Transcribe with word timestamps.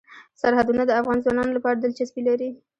سرحدونه 0.41 0.83
د 0.85 0.91
افغان 0.99 1.17
ځوانانو 1.23 1.55
لپاره 1.57 1.77
دلچسپي 1.77 2.21
لري. 2.29 2.49